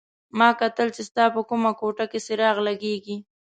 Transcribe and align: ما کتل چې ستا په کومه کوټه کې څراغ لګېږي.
ما 0.39 0.49
کتل 0.61 0.87
چې 0.95 1.01
ستا 1.09 1.25
په 1.35 1.41
کومه 1.49 1.71
کوټه 1.79 2.05
کې 2.11 2.19
څراغ 2.25 2.57
لګېږي. 2.67 3.15